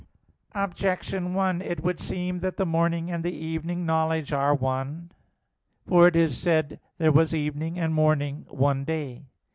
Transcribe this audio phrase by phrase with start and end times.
[0.55, 5.11] Objection 1: It would seem that the morning and the evening knowledge are one.
[5.87, 6.77] For it is said (Gen.
[6.79, 9.27] 1:5): "There was evening and morning, one day."